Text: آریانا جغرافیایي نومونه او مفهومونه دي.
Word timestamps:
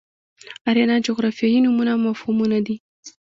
آریانا 0.69 0.95
جغرافیایي 1.07 1.59
نومونه 1.65 1.91
او 1.95 1.99
مفهومونه 2.07 2.57
دي. 2.65 2.75